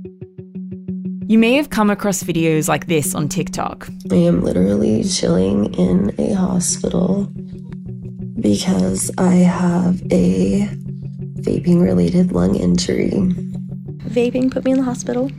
You 1.26 1.38
may 1.38 1.54
have 1.54 1.70
come 1.70 1.88
across 1.88 2.22
videos 2.22 2.68
like 2.68 2.87
this 2.87 3.14
on 3.14 3.30
TikTok. 3.30 3.88
I 4.10 4.16
am 4.16 4.42
literally 4.42 5.02
chilling 5.04 5.72
in 5.76 6.14
a 6.18 6.34
hospital 6.34 7.25
because 8.38 9.10
I 9.16 9.32
have 9.37 10.02
a 10.12 10.68
vaping 11.40 11.82
related 11.82 12.32
lung 12.32 12.54
injury. 12.54 13.12
Vaping 14.10 14.50
put 14.50 14.66
me 14.66 14.72
in 14.72 14.76
the 14.76 14.84
hospital. 14.84 15.30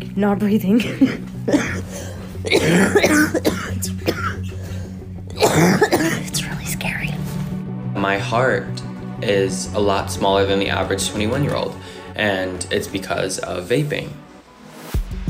Like, 0.00 0.16
not 0.16 0.38
breathing. 0.38 0.80
it's 2.44 3.90
really 6.44 6.64
scary. 6.64 7.10
My 7.94 8.18
heart 8.18 8.82
is 9.22 9.72
a 9.74 9.78
lot 9.78 10.10
smaller 10.10 10.46
than 10.46 10.58
the 10.58 10.70
average 10.70 11.10
21 11.10 11.44
year 11.44 11.54
old, 11.54 11.76
and 12.14 12.66
it's 12.70 12.88
because 12.88 13.38
of 13.40 13.68
vaping. 13.68 14.10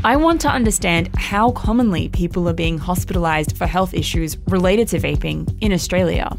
I 0.03 0.17
want 0.17 0.41
to 0.43 0.49
understand 0.49 1.11
how 1.17 1.51
commonly 1.51 2.09
people 2.09 2.49
are 2.49 2.55
being 2.55 2.79
hospitalised 2.79 3.57
for 3.57 3.67
health 3.67 3.93
issues 3.93 4.39
related 4.49 4.89
to 4.89 4.99
vaping 4.99 5.55
in 5.61 5.73
Australia. 5.73 6.37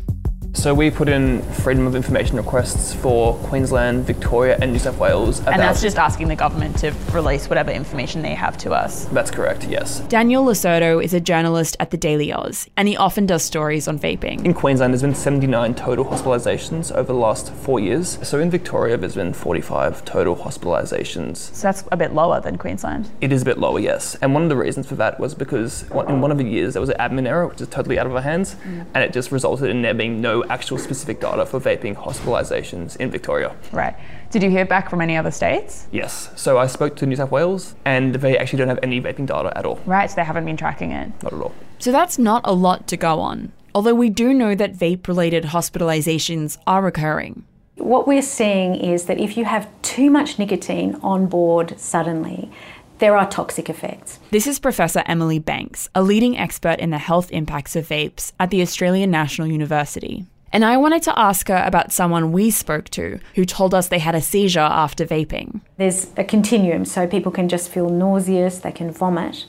So 0.53 0.73
we 0.73 0.91
put 0.91 1.07
in 1.07 1.41
freedom 1.41 1.87
of 1.87 1.95
information 1.95 2.35
requests 2.35 2.93
for 2.93 3.35
Queensland, 3.37 4.05
Victoria, 4.05 4.57
and 4.61 4.73
New 4.73 4.79
South 4.79 4.97
Wales. 4.99 5.39
and 5.47 5.59
that's 5.59 5.81
just 5.81 5.97
asking 5.97 6.27
the 6.27 6.35
government 6.35 6.77
to 6.79 6.93
release 7.13 7.49
whatever 7.49 7.71
information 7.71 8.21
they 8.21 8.35
have 8.35 8.57
to 8.59 8.71
us. 8.73 9.05
That's 9.05 9.31
correct, 9.31 9.63
yes. 9.63 10.01
Daniel 10.01 10.43
Lo 10.43 10.51
Surdo 10.51 11.01
is 11.03 11.13
a 11.13 11.21
journalist 11.21 11.77
at 11.79 11.89
the 11.91 11.97
Daily 11.97 12.33
Oz, 12.33 12.67
and 12.75 12.87
he 12.89 12.97
often 12.97 13.25
does 13.25 13.43
stories 13.43 13.87
on 13.87 13.97
vaping. 13.97 14.43
In 14.45 14.53
Queensland, 14.53 14.93
there's 14.93 15.01
been 15.01 15.15
79 15.15 15.73
total 15.73 16.03
hospitalisations 16.05 16.91
over 16.91 17.13
the 17.13 17.17
last 17.19 17.51
four 17.53 17.79
years. 17.79 18.19
So 18.21 18.39
in 18.39 18.51
Victoria, 18.51 18.97
there's 18.97 19.15
been 19.15 19.33
45 19.33 20.03
total 20.03 20.35
hospitalisations. 20.35 21.37
So 21.37 21.63
that's 21.69 21.85
a 21.93 21.97
bit 21.97 22.13
lower 22.13 22.41
than 22.41 22.57
Queensland. 22.57 23.09
It 23.21 23.31
is 23.31 23.41
a 23.41 23.45
bit 23.45 23.57
lower, 23.57 23.79
yes. 23.79 24.15
And 24.21 24.33
one 24.33 24.43
of 24.43 24.49
the 24.49 24.57
reasons 24.57 24.85
for 24.85 24.95
that 24.95 25.17
was 25.19 25.33
because 25.33 25.83
in 26.07 26.19
one 26.21 26.31
of 26.31 26.37
the 26.37 26.43
years 26.45 26.73
there 26.73 26.81
was 26.81 26.89
an 26.89 26.97
admin 26.99 27.25
error, 27.27 27.47
which 27.47 27.61
is 27.61 27.69
totally 27.69 27.97
out 27.97 28.05
of 28.05 28.13
our 28.15 28.21
hands, 28.21 28.55
Mm. 28.67 28.85
and 28.93 29.03
it 29.03 29.13
just 29.13 29.31
resulted 29.31 29.69
in 29.69 29.81
there 29.81 29.93
being 29.93 30.19
no 30.21 30.40
actual 30.49 30.77
specific 30.77 31.19
data 31.19 31.45
for 31.45 31.59
vaping 31.59 31.95
hospitalisations 31.95 32.95
in 32.97 33.11
Victoria. 33.11 33.55
Right. 33.71 33.95
Did 34.31 34.43
you 34.43 34.49
hear 34.49 34.65
back 34.65 34.89
from 34.89 35.01
any 35.01 35.17
other 35.17 35.31
states? 35.31 35.87
Yes. 35.91 36.31
So 36.35 36.57
I 36.57 36.67
spoke 36.67 36.95
to 36.97 37.05
New 37.05 37.15
South 37.15 37.31
Wales, 37.31 37.75
and 37.85 38.15
they 38.15 38.37
actually 38.37 38.59
don't 38.59 38.69
have 38.69 38.79
any 38.81 39.01
vaping 39.01 39.25
data 39.25 39.51
at 39.57 39.65
all. 39.65 39.79
Right, 39.85 40.09
so 40.09 40.15
they 40.15 40.23
haven't 40.23 40.45
been 40.45 40.57
tracking 40.57 40.91
it. 40.91 41.11
Not 41.23 41.33
at 41.33 41.39
all. 41.39 41.53
So 41.79 41.91
that's 41.91 42.17
not 42.17 42.41
a 42.45 42.53
lot 42.53 42.87
to 42.87 42.97
go 42.97 43.19
on, 43.19 43.51
although 43.75 43.95
we 43.95 44.09
do 44.09 44.33
know 44.33 44.55
that 44.55 44.73
vape 44.73 45.07
related 45.07 45.45
hospitalizations 45.45 46.57
are 46.65 46.87
occurring. 46.87 47.45
What 47.75 48.07
we're 48.07 48.21
seeing 48.21 48.75
is 48.75 49.05
that 49.05 49.19
if 49.19 49.35
you 49.35 49.45
have 49.45 49.67
too 49.81 50.11
much 50.11 50.37
nicotine 50.37 50.95
on 51.01 51.25
board 51.25 51.79
suddenly, 51.79 52.51
there 52.99 53.17
are 53.17 53.27
toxic 53.27 53.67
effects. 53.67 54.19
This 54.29 54.45
is 54.45 54.59
Professor 54.59 55.01
Emily 55.07 55.39
Banks, 55.39 55.89
a 55.95 56.03
leading 56.03 56.37
expert 56.37 56.79
in 56.79 56.91
the 56.91 56.99
health 56.99 57.31
impacts 57.31 57.75
of 57.75 57.87
vapes 57.87 58.31
at 58.39 58.51
the 58.51 58.61
Australian 58.61 59.09
National 59.09 59.47
University. 59.47 60.27
And 60.53 60.65
I 60.65 60.77
wanted 60.77 61.03
to 61.03 61.17
ask 61.17 61.47
her 61.47 61.63
about 61.65 61.91
someone 61.91 62.31
we 62.31 62.51
spoke 62.51 62.89
to 62.91 63.19
who 63.35 63.45
told 63.45 63.73
us 63.73 63.87
they 63.87 63.99
had 63.99 64.15
a 64.15 64.21
seizure 64.21 64.59
after 64.59 65.05
vaping. 65.05 65.61
There's 65.77 66.07
a 66.17 66.23
continuum, 66.23 66.85
so 66.85 67.07
people 67.07 67.31
can 67.31 67.47
just 67.47 67.69
feel 67.69 67.89
nauseous, 67.89 68.59
they 68.59 68.71
can 68.71 68.91
vomit. 68.91 69.45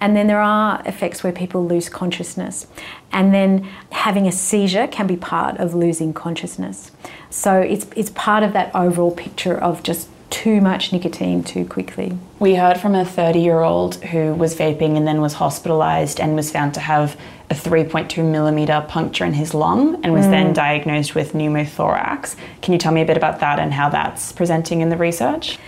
And 0.00 0.14
then 0.14 0.26
there 0.26 0.40
are 0.40 0.82
effects 0.84 1.24
where 1.24 1.32
people 1.32 1.66
lose 1.66 1.88
consciousness. 1.88 2.66
And 3.12 3.34
then 3.34 3.66
having 3.90 4.26
a 4.26 4.32
seizure 4.32 4.86
can 4.86 5.06
be 5.06 5.16
part 5.16 5.56
of 5.56 5.74
losing 5.74 6.12
consciousness. 6.12 6.92
So 7.30 7.60
it's, 7.60 7.86
it's 7.96 8.10
part 8.10 8.42
of 8.42 8.52
that 8.52 8.74
overall 8.74 9.10
picture 9.10 9.56
of 9.56 9.82
just 9.82 10.08
too 10.30 10.60
much 10.60 10.92
nicotine 10.92 11.42
too 11.42 11.64
quickly. 11.64 12.16
We 12.38 12.56
heard 12.56 12.78
from 12.78 12.94
a 12.94 13.04
30 13.04 13.38
year 13.40 13.60
old 13.60 13.96
who 13.96 14.34
was 14.34 14.54
vaping 14.56 14.96
and 14.96 15.06
then 15.06 15.20
was 15.20 15.34
hospitalised 15.36 16.20
and 16.20 16.34
was 16.34 16.50
found 16.50 16.74
to 16.74 16.80
have 16.80 17.16
a 17.48 17.54
3.2 17.54 18.24
millimetre 18.28 18.84
puncture 18.88 19.24
in 19.24 19.34
his 19.34 19.54
lung 19.54 20.00
and 20.02 20.12
was 20.12 20.26
Mm. 20.26 20.30
then 20.30 20.52
diagnosed 20.52 21.14
with 21.14 21.32
pneumothorax. 21.32 22.34
Can 22.60 22.72
you 22.72 22.78
tell 22.78 22.92
me 22.92 23.02
a 23.02 23.04
bit 23.04 23.16
about 23.16 23.38
that 23.40 23.58
and 23.60 23.72
how 23.74 23.88
that's 23.88 24.32
presenting 24.32 24.80
in 24.80 24.88
the 24.88 24.96
research? 24.96 25.58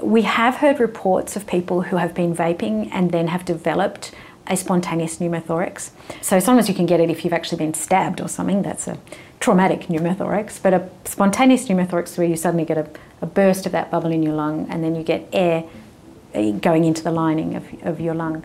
We 0.00 0.22
have 0.22 0.56
heard 0.56 0.78
reports 0.78 1.34
of 1.36 1.46
people 1.46 1.82
who 1.82 1.96
have 1.96 2.14
been 2.14 2.34
vaping 2.34 2.88
and 2.92 3.10
then 3.10 3.28
have 3.28 3.44
developed 3.44 4.12
a 4.46 4.56
spontaneous 4.56 5.16
pneumothorax. 5.18 5.90
So 6.20 6.38
sometimes 6.38 6.68
you 6.68 6.74
can 6.74 6.86
get 6.86 7.00
it 7.00 7.10
if 7.10 7.24
you've 7.24 7.32
actually 7.32 7.58
been 7.58 7.74
stabbed 7.74 8.20
or 8.20 8.28
something. 8.28 8.62
That's 8.62 8.86
a 8.86 8.96
traumatic 9.40 9.88
pneumothorax. 9.88 10.60
But 10.62 10.74
a 10.74 10.88
spontaneous 11.04 11.66
pneumothorax 11.66 12.10
is 12.12 12.18
where 12.18 12.26
you 12.28 12.36
suddenly 12.36 12.64
get 12.64 12.78
a, 12.78 12.86
a 13.20 13.26
burst 13.26 13.66
of 13.66 13.72
that 13.72 13.90
bubble 13.90 14.12
in 14.12 14.22
your 14.22 14.34
lung 14.34 14.66
and 14.70 14.82
then 14.84 14.94
you 14.94 15.02
get 15.02 15.28
air 15.32 15.64
uh, 16.34 16.50
going 16.52 16.84
into 16.84 17.02
the 17.02 17.10
lining 17.10 17.56
of, 17.56 17.64
of 17.82 18.00
your 18.00 18.14
lung. 18.14 18.44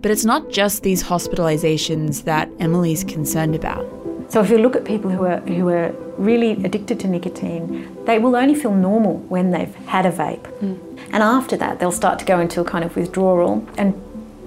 But 0.00 0.10
it's 0.10 0.24
not 0.24 0.50
just 0.50 0.82
these 0.82 1.02
hospitalizations 1.02 2.24
that 2.24 2.48
Emily's 2.60 3.04
concerned 3.04 3.54
about. 3.54 3.84
So 4.28 4.40
if 4.40 4.48
you 4.48 4.58
look 4.58 4.76
at 4.76 4.84
people 4.84 5.10
who 5.10 5.24
are 5.26 5.40
who 5.40 5.68
are 5.68 5.90
really 6.16 6.52
addicted 6.64 6.98
to 7.00 7.08
nicotine, 7.08 8.04
they 8.04 8.18
will 8.18 8.34
only 8.34 8.54
feel 8.54 8.72
normal 8.72 9.18
when 9.28 9.50
they've 9.50 9.74
had 9.86 10.06
a 10.06 10.12
vape. 10.12 10.46
And 10.60 11.22
after 11.22 11.56
that 11.58 11.80
they'll 11.80 11.92
start 11.92 12.18
to 12.20 12.24
go 12.24 12.40
into 12.40 12.60
a 12.60 12.64
kind 12.64 12.84
of 12.84 12.96
withdrawal 12.96 13.66
and 13.76 13.94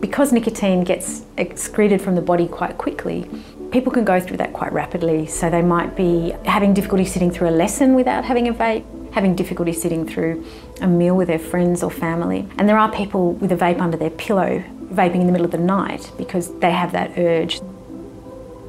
because 0.02 0.32
nicotine 0.32 0.84
gets 0.84 1.26
excreted 1.38 2.02
from 2.02 2.16
the 2.16 2.22
body 2.22 2.48
quite 2.48 2.78
quickly, 2.78 3.28
people 3.72 3.92
can 3.92 4.04
go 4.04 4.20
through 4.20 4.38
that 4.38 4.54
quite 4.54 4.72
rapidly. 4.72 5.26
So 5.26 5.50
they 5.50 5.62
might 5.62 5.96
be 5.96 6.34
having 6.46 6.74
difficulty 6.74 7.06
sitting 7.06 7.32
through 7.32 7.50
a 7.50 7.56
lesson 7.64 7.96
without 7.96 8.24
having 8.24 8.48
a 8.48 8.54
vape, 8.54 8.86
having 9.16 9.34
difficulty 9.34 9.72
sitting 9.72 10.06
through 10.06 10.46
a 10.82 10.88
meal 10.88 11.16
with 11.16 11.30
their 11.30 11.40
friends 11.40 11.82
or 11.82 11.90
family. 11.90 12.46
And 12.58 12.68
there 12.68 12.78
are 12.78 12.92
people 12.92 13.32
with 13.32 13.50
a 13.50 13.56
vape 13.56 13.80
under 13.80 13.96
their 13.96 14.10
pillow 14.10 14.62
vaping 14.90 15.22
in 15.22 15.26
the 15.26 15.32
middle 15.32 15.46
of 15.46 15.52
the 15.52 15.58
night 15.58 16.12
because 16.18 16.54
they 16.60 16.72
have 16.72 16.92
that 16.92 17.18
urge. 17.18 17.60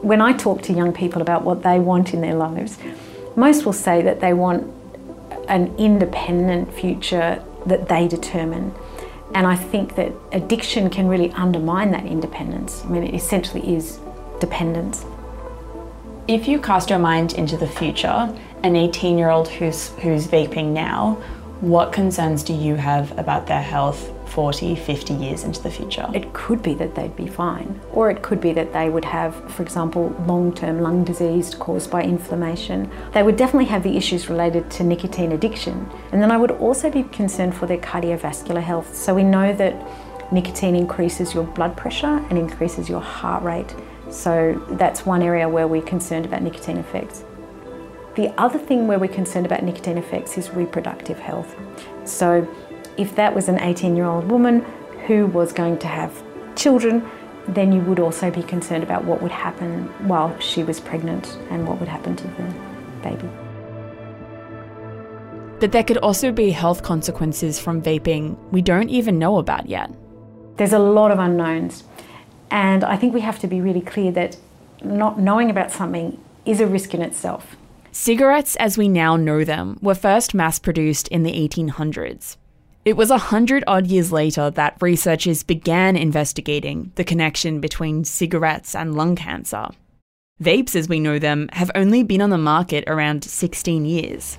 When 0.03 0.21
I 0.21 0.33
talk 0.33 0.63
to 0.63 0.73
young 0.73 0.93
people 0.93 1.21
about 1.21 1.43
what 1.43 1.65
they 1.65 1.81
want 1.81 2.15
in 2.15 2.21
their 2.21 2.37
lives, 2.37 2.79
most 3.35 3.67
will 3.67 3.73
say 3.73 4.03
that 4.03 4.21
they 4.21 4.33
want 4.33 4.73
an 5.49 5.75
independent 5.79 6.73
future 6.73 7.43
that 7.67 7.89
they 7.89 8.07
determine. 8.07 8.73
And 9.35 9.49
I 9.49 9.57
think 9.57 9.97
that 9.97 10.13
addiction 10.31 10.91
can 10.91 11.09
really 11.09 11.33
undermine 11.33 11.91
that 11.91 12.07
independence. 12.07 12.85
I 12.85 12.89
mean, 12.89 13.03
it 13.03 13.15
essentially 13.15 13.75
is 13.75 13.99
dependence. 14.39 15.05
If 16.29 16.47
you 16.47 16.61
cast 16.61 16.89
your 16.91 17.01
mind 17.01 17.33
into 17.35 17.57
the 17.57 17.67
future, 17.67 18.33
an 18.67 18.77
18 18.77 19.17
year 19.17 19.31
old 19.31 19.49
who's, 19.49 19.91
who's 20.01 20.27
vaping 20.27 20.73
now, 20.73 21.15
what 21.61 21.93
concerns 21.93 22.43
do 22.43 22.53
you 22.53 22.75
have 22.75 23.17
about 23.19 23.47
their 23.47 23.63
health 23.63 24.13
40, 24.31 24.75
50 24.75 25.15
years 25.15 25.45
into 25.45 25.63
the 25.63 25.71
future? 25.71 26.07
It 26.13 26.35
could 26.35 26.63
be 26.63 26.75
that 26.75 26.95
they'd 26.95 27.17
be 27.17 27.29
fine, 27.29 27.81
or 27.93 28.11
it 28.11 28.23
could 28.23 28.41
be 28.41 28.53
that 28.53 28.73
they 28.75 28.91
would 28.91 29.05
have, 29.07 29.35
for 29.53 29.63
example, 29.63 30.15
long 30.27 30.53
term 30.53 30.83
lung 30.83 31.05
disease 31.05 31.55
caused 31.55 31.91
by 31.91 32.03
inflammation. 32.03 32.91
They 33.15 33.23
would 33.23 33.37
definitely 33.37 33.67
have 33.67 33.83
the 33.85 33.97
issues 33.97 34.29
related 34.29 34.71
to 34.73 34.85
nicotine 34.85 35.33
addiction. 35.33 35.89
And 36.13 36.21
then 36.21 36.31
I 36.31 36.37
would 36.37 36.51
also 36.51 36.91
be 36.91 37.05
concerned 37.05 37.55
for 37.55 37.67
their 37.67 37.79
cardiovascular 37.79 38.63
health. 38.63 38.95
So 38.95 39.15
we 39.15 39.23
know 39.23 39.55
that 39.55 39.75
nicotine 40.33 40.75
increases 40.75 41.33
your 41.33 41.45
blood 41.45 41.77
pressure 41.77 42.23
and 42.29 42.37
increases 42.37 42.89
your 42.89 43.01
heart 43.01 43.43
rate. 43.45 43.75
So 44.11 44.63
that's 44.73 45.07
one 45.07 45.23
area 45.23 45.49
where 45.49 45.69
we're 45.69 45.83
concerned 45.83 46.27
about 46.27 46.43
nicotine 46.43 46.79
effects. 46.79 47.25
The 48.17 48.33
other 48.41 48.59
thing 48.59 48.87
where 48.87 48.99
we're 48.99 49.09
concerned 49.13 49.45
about 49.45 49.63
nicotine 49.63 49.99
effects 49.99 50.39
is 50.39 50.49
reproductive 50.51 51.19
health. 51.19 51.55
So 52.05 52.49
if 52.97 53.15
that 53.15 53.35
was 53.35 53.51
an 53.51 53.61
18 53.61 53.95
year 53.95 54.07
old 54.07 54.31
woman 54.31 54.63
who 55.07 55.27
was 55.27 55.53
going 55.53 55.77
to 55.81 55.87
have 55.87 56.11
children, 56.57 57.07
then 57.47 57.73
you 57.73 57.83
would 57.83 58.01
also 58.01 58.31
be 58.31 58.43
concerned 58.43 58.83
about 58.83 59.05
what 59.05 59.21
would 59.21 59.31
happen 59.31 59.85
while 60.09 60.37
she 60.41 60.65
was 60.65 60.81
pregnant 60.81 61.39
and 61.51 61.69
what 61.69 61.79
would 61.79 61.91
happen 61.91 62.17
to 62.17 62.27
the 62.27 62.55
baby. 63.03 63.29
But 65.61 65.73
there 65.73 65.85
could 65.85 65.99
also 65.99 66.33
be 66.33 66.51
health 66.53 66.83
consequences 66.83 67.61
from 67.61 67.83
vaping 67.83 68.39
we 68.51 68.63
don't 68.63 68.89
even 68.89 69.19
know 69.19 69.37
about 69.37 69.69
yet. 69.69 69.91
There's 70.57 70.73
a 70.73 70.79
lot 70.79 71.11
of 71.11 71.19
unknowns, 71.19 71.85
and 72.51 72.83
I 72.83 72.97
think 72.97 73.13
we 73.13 73.21
have 73.21 73.39
to 73.41 73.47
be 73.47 73.61
really 73.61 73.83
clear 73.83 74.11
that 74.13 74.39
not 74.83 75.21
knowing 75.21 75.51
about 75.51 75.71
something 75.71 76.19
is 76.47 76.61
a 76.61 76.67
risk 76.67 76.95
in 76.95 77.03
itself. 77.03 77.57
Cigarettes, 77.99 78.57
as 78.57 78.77
we 78.77 78.89
now 78.89 79.17
know 79.17 79.43
them, 79.43 79.79
were 79.81 79.95
first 79.95 80.35
mass 80.35 80.59
produced 80.59 81.09
in 81.09 81.23
the 81.23 81.33
1800s. 81.33 82.37
It 82.85 82.95
was 82.95 83.11
a 83.11 83.17
hundred 83.17 83.65
odd 83.67 83.87
years 83.87 84.13
later 84.13 84.51
that 84.51 84.77
researchers 84.83 85.43
began 85.43 85.97
investigating 85.97 86.93
the 86.97 87.05
connection 87.05 87.59
between 87.59 88.05
cigarettes 88.05 88.75
and 88.75 88.95
lung 88.95 89.17
cancer. 89.17 89.69
Vapes, 90.41 90.77
as 90.77 90.91
we 90.91 91.01
know 91.01 91.19
them, 91.19 91.49
have 91.55 91.71
only 91.75 92.03
been 92.03 92.21
on 92.21 92.29
the 92.29 92.39
market 92.39 92.85
around 92.87 93.25
16 93.25 93.87
years. 93.87 94.37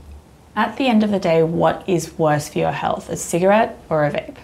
At 0.56 0.78
the 0.78 0.88
end 0.88 1.04
of 1.04 1.10
the 1.10 1.20
day, 1.20 1.42
what 1.42 1.84
is 1.90 2.16
worse 2.16 2.48
for 2.48 2.60
your 2.60 2.72
health, 2.72 3.10
a 3.10 3.18
cigarette 3.18 3.78
or 3.90 4.06
a 4.06 4.12
vape? 4.12 4.38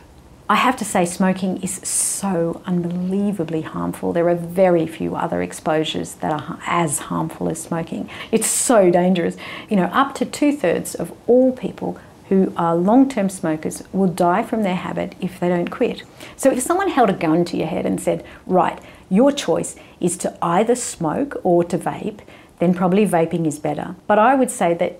I 0.54 0.58
have 0.58 0.78
to 0.78 0.86
say, 0.86 1.04
smoking 1.06 1.64
is 1.64 1.78
so 1.78 2.62
unbelievably 2.68 3.64
harmful. 3.64 4.14
There 4.14 4.30
are 4.30 4.36
very 4.36 4.86
few 4.86 5.16
other 5.16 5.42
exposures 5.42 6.14
that 6.18 6.32
are 6.32 6.60
as 6.68 7.00
harmful 7.10 7.50
as 7.50 7.60
smoking. 7.60 8.08
It's 8.32 8.46
so 8.46 8.92
dangerous. 8.92 9.36
You 9.68 9.78
know, 9.78 9.86
up 9.86 10.14
to 10.14 10.26
two 10.26 10.56
thirds 10.56 10.94
of 10.94 11.12
all 11.26 11.54
people 11.54 12.00
who 12.30 12.54
are 12.56 12.76
long 12.76 13.10
term 13.10 13.30
smokers 13.30 13.82
will 13.92 14.10
die 14.10 14.44
from 14.44 14.62
their 14.62 14.76
habit 14.76 15.16
if 15.20 15.40
they 15.40 15.50
don't 15.50 15.72
quit. 15.72 16.04
So, 16.38 16.52
if 16.52 16.62
someone 16.62 16.90
held 16.90 17.10
a 17.10 17.14
gun 17.14 17.46
to 17.46 17.58
your 17.58 17.66
head 17.66 17.88
and 17.88 18.00
said, 18.00 18.24
Right, 18.46 18.78
your 19.10 19.32
choice 19.32 19.76
is 20.00 20.18
to 20.18 20.38
either 20.46 20.76
smoke 20.76 21.36
or 21.44 21.64
to 21.64 21.80
vape, 21.80 22.20
then 22.60 22.76
probably 22.76 23.08
vaping 23.08 23.48
is 23.48 23.58
better. 23.58 23.96
But 24.06 24.20
I 24.20 24.36
would 24.36 24.52
say 24.52 24.76
that 24.76 25.00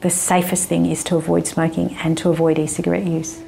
the 0.00 0.08
safest 0.08 0.66
thing 0.66 0.86
is 0.86 1.04
to 1.04 1.16
avoid 1.16 1.46
smoking 1.46 1.94
and 1.96 2.16
to 2.16 2.30
avoid 2.30 2.58
e 2.58 2.66
cigarette 2.66 3.04
use. 3.06 3.42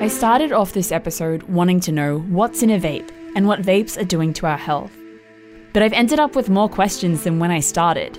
I 0.00 0.06
started 0.06 0.52
off 0.52 0.74
this 0.74 0.92
episode 0.92 1.42
wanting 1.42 1.80
to 1.80 1.90
know 1.90 2.20
what's 2.20 2.62
in 2.62 2.70
a 2.70 2.78
vape 2.78 3.10
and 3.34 3.48
what 3.48 3.62
vapes 3.62 4.00
are 4.00 4.04
doing 4.04 4.32
to 4.34 4.46
our 4.46 4.56
health. 4.56 4.96
But 5.72 5.82
I've 5.82 5.92
ended 5.92 6.20
up 6.20 6.36
with 6.36 6.48
more 6.48 6.68
questions 6.68 7.24
than 7.24 7.40
when 7.40 7.50
I 7.50 7.58
started. 7.58 8.16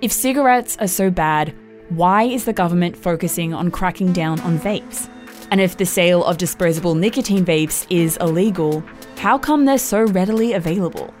If 0.00 0.10
cigarettes 0.10 0.78
are 0.80 0.88
so 0.88 1.10
bad, 1.10 1.54
why 1.90 2.22
is 2.22 2.46
the 2.46 2.54
government 2.54 2.96
focusing 2.96 3.52
on 3.52 3.70
cracking 3.70 4.14
down 4.14 4.40
on 4.40 4.58
vapes? 4.58 5.10
And 5.50 5.60
if 5.60 5.76
the 5.76 5.84
sale 5.84 6.24
of 6.24 6.38
disposable 6.38 6.94
nicotine 6.94 7.44
vapes 7.44 7.86
is 7.90 8.16
illegal, 8.16 8.82
how 9.18 9.36
come 9.36 9.66
they're 9.66 9.76
so 9.76 10.04
readily 10.06 10.54
available? 10.54 11.12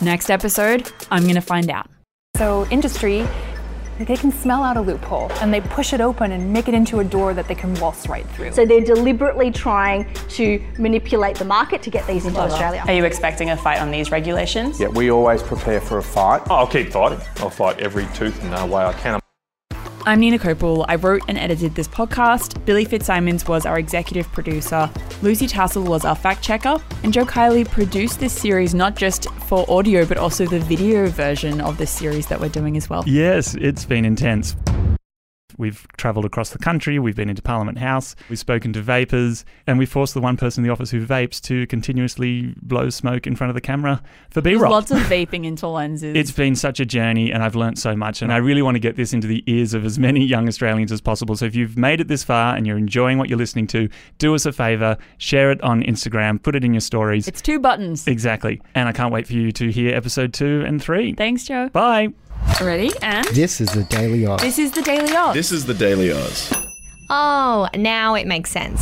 Next 0.00 0.30
episode, 0.30 0.88
I'm 1.10 1.24
going 1.24 1.34
to 1.34 1.40
find 1.40 1.68
out. 1.68 1.88
So, 2.36 2.64
industry 2.70 3.26
they 3.98 4.16
can 4.16 4.32
smell 4.32 4.62
out 4.62 4.76
a 4.76 4.80
loophole 4.80 5.30
and 5.40 5.52
they 5.52 5.60
push 5.60 5.92
it 5.92 6.00
open 6.00 6.32
and 6.32 6.52
make 6.52 6.68
it 6.68 6.74
into 6.74 7.00
a 7.00 7.04
door 7.04 7.34
that 7.34 7.48
they 7.48 7.54
can 7.54 7.74
waltz 7.74 8.08
right 8.08 8.26
through. 8.30 8.52
So 8.52 8.64
they're 8.66 8.80
deliberately 8.80 9.50
trying 9.50 10.12
to 10.30 10.62
manipulate 10.78 11.36
the 11.36 11.44
market 11.44 11.82
to 11.82 11.90
get 11.90 12.06
these 12.06 12.26
into 12.26 12.40
Australia. 12.40 12.84
Are 12.86 12.94
you 12.94 13.04
expecting 13.04 13.50
a 13.50 13.56
fight 13.56 13.80
on 13.80 13.90
these 13.90 14.10
regulations? 14.10 14.80
Yeah, 14.80 14.88
we 14.88 15.10
always 15.10 15.42
prepare 15.42 15.80
for 15.80 15.98
a 15.98 16.02
fight. 16.02 16.42
I'll 16.50 16.66
keep 16.66 16.90
fighting. 16.90 17.20
I'll 17.38 17.50
fight 17.50 17.80
every 17.80 18.06
tooth 18.14 18.42
and 18.42 18.54
uh, 18.54 18.66
way 18.66 18.84
I 18.84 18.92
can. 18.94 19.21
I'm 20.04 20.20
Ninah 20.20 20.40
Kopel. 20.40 20.84
I 20.88 20.96
wrote 20.96 21.22
and 21.28 21.38
edited 21.38 21.76
this 21.76 21.86
podcast. 21.86 22.64
Billy 22.64 22.84
Fitzsimons 22.84 23.46
was 23.46 23.64
our 23.64 23.78
executive 23.78 24.26
producer. 24.32 24.90
Lucy 25.22 25.46
Tassel 25.46 25.84
was 25.84 26.04
our 26.04 26.16
fact 26.16 26.42
checker. 26.42 26.82
And 27.04 27.12
Joe 27.12 27.24
Kiely 27.24 27.64
produced 27.64 28.18
this 28.18 28.32
series 28.32 28.74
not 28.74 28.96
just 28.96 29.30
for 29.46 29.64
audio, 29.70 30.04
but 30.04 30.16
also 30.16 30.44
the 30.44 30.58
video 30.58 31.06
version 31.06 31.60
of 31.60 31.78
this 31.78 31.92
series 31.92 32.26
that 32.26 32.40
we're 32.40 32.48
doing 32.48 32.76
as 32.76 32.90
well. 32.90 33.04
Yes, 33.06 33.54
it's 33.54 33.84
been 33.84 34.04
intense. 34.04 34.56
We've 35.58 35.86
travelled 35.96 36.24
across 36.24 36.50
the 36.50 36.58
country, 36.58 36.98
we've 36.98 37.16
been 37.16 37.28
into 37.28 37.42
Parliament 37.42 37.78
House, 37.78 38.14
we've 38.28 38.38
spoken 38.38 38.72
to 38.74 38.82
vapers, 38.82 39.44
and 39.66 39.78
we 39.78 39.86
forced 39.86 40.14
the 40.14 40.20
one 40.20 40.36
person 40.36 40.62
in 40.62 40.68
the 40.68 40.72
office 40.72 40.90
who 40.90 41.04
vapes 41.04 41.40
to 41.42 41.66
continuously 41.66 42.54
blow 42.62 42.90
smoke 42.90 43.26
in 43.26 43.36
front 43.36 43.50
of 43.50 43.54
the 43.54 43.60
camera 43.60 44.02
for 44.30 44.40
B 44.40 44.54
roll. 44.54 44.72
Lots 44.72 44.90
of 44.90 44.98
vaping 44.98 45.44
into 45.44 45.66
lenses. 45.68 46.16
It's 46.16 46.30
been 46.32 46.54
such 46.54 46.80
a 46.80 46.84
journey, 46.84 47.32
and 47.32 47.42
I've 47.42 47.54
learnt 47.54 47.78
so 47.78 47.96
much, 47.96 48.22
and 48.22 48.32
I 48.32 48.38
really 48.38 48.62
want 48.62 48.74
to 48.76 48.80
get 48.80 48.96
this 48.96 49.12
into 49.12 49.26
the 49.26 49.42
ears 49.46 49.74
of 49.74 49.84
as 49.84 49.98
many 49.98 50.24
young 50.24 50.48
Australians 50.48 50.92
as 50.92 51.00
possible. 51.00 51.36
So 51.36 51.46
if 51.46 51.54
you've 51.54 51.76
made 51.76 52.00
it 52.00 52.08
this 52.08 52.24
far 52.24 52.56
and 52.56 52.66
you're 52.66 52.78
enjoying 52.78 53.18
what 53.18 53.28
you're 53.28 53.38
listening 53.38 53.66
to, 53.68 53.88
do 54.18 54.34
us 54.34 54.46
a 54.46 54.52
favour, 54.52 54.96
share 55.18 55.50
it 55.50 55.60
on 55.62 55.82
Instagram, 55.82 56.42
put 56.42 56.54
it 56.54 56.64
in 56.64 56.72
your 56.74 56.80
stories. 56.80 57.28
It's 57.28 57.42
two 57.42 57.58
buttons. 57.58 58.06
Exactly. 58.06 58.60
And 58.74 58.88
I 58.88 58.92
can't 58.92 59.12
wait 59.12 59.26
for 59.26 59.34
you 59.34 59.52
to 59.52 59.70
hear 59.70 59.94
episode 59.94 60.32
two 60.32 60.64
and 60.66 60.82
three. 60.82 61.14
Thanks, 61.14 61.44
Joe. 61.44 61.68
Bye. 61.68 62.12
Ready? 62.60 62.90
And 63.02 63.26
This 63.28 63.60
is 63.60 63.70
the 63.72 63.84
Daily 63.84 64.26
Oz. 64.26 64.40
this 64.40 64.58
is 64.58 64.70
the 64.72 64.82
Daily 64.82 65.14
Oz. 65.16 65.34
This 65.34 65.52
is 65.52 65.66
the 65.66 65.74
Daily 65.74 66.12
Oz. 66.12 66.52
Oh, 67.10 67.68
now 67.74 68.14
it 68.14 68.26
makes 68.26 68.50
sense. 68.50 68.80